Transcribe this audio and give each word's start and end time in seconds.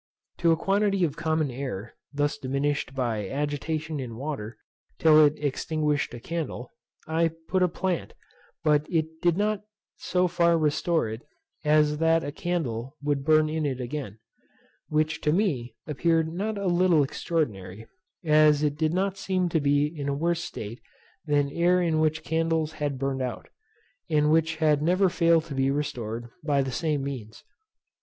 To 0.39 0.51
a 0.51 0.57
quantity 0.57 1.03
of 1.03 1.15
common 1.15 1.51
air, 1.51 1.93
thus 2.11 2.35
diminished 2.39 2.95
by 2.95 3.29
agitation 3.29 3.99
in 3.99 4.15
water, 4.15 4.57
till 4.97 5.23
it 5.23 5.35
extinguished 5.37 6.15
a 6.15 6.19
candle, 6.19 6.71
I 7.05 7.29
put 7.47 7.61
a 7.61 7.67
plant, 7.67 8.15
but 8.63 8.87
it 8.89 9.21
did 9.21 9.37
not 9.37 9.61
so 9.97 10.27
far 10.27 10.57
restore 10.57 11.07
it 11.07 11.21
as 11.63 11.99
that 11.99 12.23
a 12.23 12.31
candle 12.31 12.97
would 13.03 13.23
burn 13.23 13.47
in 13.47 13.63
it 13.63 13.79
again; 13.79 14.17
which 14.87 15.21
to 15.21 15.31
me 15.31 15.75
appeared 15.85 16.33
not 16.33 16.57
a 16.57 16.65
little 16.65 17.03
extraordinary, 17.03 17.85
as 18.25 18.63
it 18.63 18.77
did 18.77 18.95
not 18.95 19.19
seem 19.19 19.49
to 19.49 19.59
be 19.61 19.85
in 19.85 20.09
a 20.09 20.15
worse 20.15 20.41
state 20.43 20.81
than 21.27 21.47
air 21.51 21.79
in 21.79 21.99
which 21.99 22.23
candles 22.23 22.71
had 22.71 22.97
burned 22.97 23.21
out, 23.21 23.49
and 24.09 24.31
which 24.31 24.55
had 24.55 24.81
never 24.81 25.09
failed 25.09 25.43
to 25.45 25.53
be 25.53 25.69
restored 25.69 26.27
by 26.43 26.63
the 26.63 26.71
same 26.71 27.03
means. 27.03 27.43